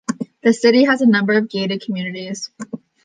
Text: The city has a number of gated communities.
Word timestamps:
The 0.41 0.51
city 0.51 0.85
has 0.85 1.01
a 1.01 1.05
number 1.05 1.33
of 1.33 1.47
gated 1.47 1.81
communities. 1.83 2.49